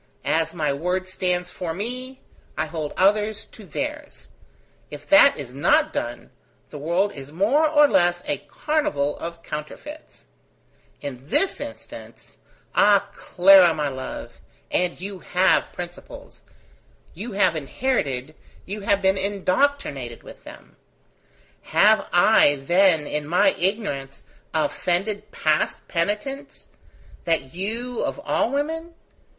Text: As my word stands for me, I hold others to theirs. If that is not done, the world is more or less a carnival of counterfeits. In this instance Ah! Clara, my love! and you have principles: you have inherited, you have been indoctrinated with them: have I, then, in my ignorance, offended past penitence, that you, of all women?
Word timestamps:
As 0.25 0.51
my 0.51 0.73
word 0.73 1.07
stands 1.07 1.51
for 1.51 1.75
me, 1.75 2.21
I 2.57 2.65
hold 2.65 2.91
others 2.97 3.45
to 3.51 3.65
theirs. 3.67 4.29
If 4.89 5.07
that 5.09 5.37
is 5.37 5.53
not 5.53 5.93
done, 5.93 6.31
the 6.71 6.79
world 6.79 7.13
is 7.13 7.31
more 7.31 7.69
or 7.69 7.87
less 7.87 8.23
a 8.25 8.39
carnival 8.39 9.15
of 9.19 9.43
counterfeits. 9.43 10.25
In 11.01 11.27
this 11.27 11.59
instance 11.61 12.39
Ah! 12.73 13.09
Clara, 13.13 13.75
my 13.75 13.89
love! 13.89 14.41
and 14.71 14.99
you 14.99 15.19
have 15.19 15.71
principles: 15.71 16.41
you 17.13 17.33
have 17.33 17.55
inherited, 17.55 18.33
you 18.65 18.81
have 18.81 19.03
been 19.03 19.19
indoctrinated 19.19 20.23
with 20.23 20.43
them: 20.45 20.77
have 21.77 22.07
I, 22.11 22.55
then, 22.55 23.05
in 23.05 23.27
my 23.27 23.49
ignorance, 23.51 24.23
offended 24.51 25.29
past 25.29 25.87
penitence, 25.87 26.69
that 27.25 27.53
you, 27.53 28.01
of 28.03 28.17
all 28.21 28.49
women? 28.49 28.95